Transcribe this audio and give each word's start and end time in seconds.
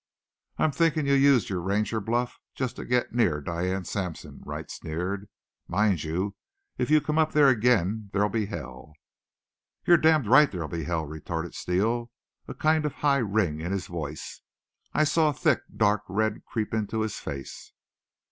"I'm 0.57 0.71
thinking 0.71 1.05
you 1.05 1.13
used 1.13 1.51
your 1.51 1.61
Ranger 1.61 1.99
bluff 2.01 2.39
just 2.55 2.77
to 2.77 2.85
get 2.85 3.13
near 3.13 3.39
Diane 3.39 3.85
Sampson," 3.85 4.41
Wright 4.43 4.67
sneered. 4.71 5.29
"Mind 5.67 6.03
you, 6.03 6.33
if 6.79 6.89
you 6.89 6.99
come 7.01 7.19
up 7.19 7.33
there 7.33 7.49
again 7.49 8.09
there'll 8.11 8.27
be 8.27 8.47
hell!" 8.47 8.93
"You're 9.85 9.97
damn 9.97 10.23
right 10.23 10.51
there'll 10.51 10.67
be 10.69 10.85
hell!" 10.85 11.05
retorted 11.05 11.53
Steele, 11.53 12.09
a 12.47 12.55
kind 12.55 12.83
of 12.87 12.93
high 12.93 13.19
ring 13.19 13.59
in 13.59 13.71
his 13.71 13.85
voice. 13.85 14.41
I 14.91 15.03
saw 15.03 15.31
thick, 15.31 15.59
dark 15.77 16.01
red 16.09 16.45
creep 16.45 16.73
into 16.73 17.01
his 17.01 17.17
face. 17.17 17.71